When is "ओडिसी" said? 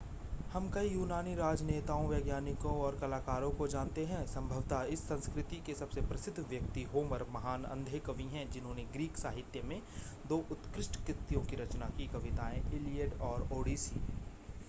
13.51-14.01